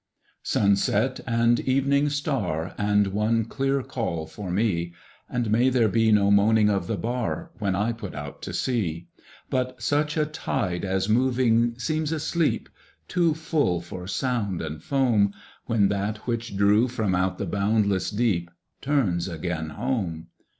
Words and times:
Sunset 0.41 1.19
and 1.27 1.59
evening 1.59 2.09
star, 2.09 2.73
And 2.79 3.05
one 3.13 3.45
clear 3.45 3.83
call 3.83 4.25
for 4.25 4.49
me! 4.49 4.93
And 5.29 5.51
may 5.51 5.69
there 5.69 5.87
be 5.89 6.11
no 6.11 6.31
moaning 6.31 6.71
of 6.71 6.87
the 6.87 6.97
bar, 6.97 7.51
When 7.59 7.75
I 7.75 7.91
put 7.91 8.15
out 8.15 8.41
to 8.41 8.51
sea, 8.51 9.09
But 9.51 9.79
such 9.79 10.17
a 10.17 10.25
tide 10.25 10.83
as 10.83 11.07
moving 11.07 11.77
seems 11.77 12.11
asleep, 12.11 12.67
Too 13.07 13.35
full 13.35 13.79
for 13.79 14.07
sound 14.07 14.59
and 14.59 14.81
foam, 14.81 15.35
When 15.67 15.87
that 15.89 16.25
which 16.25 16.57
drew 16.57 16.87
from 16.87 17.13
out 17.13 17.37
the 17.37 17.45
boundless 17.45 18.09
deep 18.09 18.49
Turns 18.81 19.27
again 19.27 19.69
home. 19.69 20.29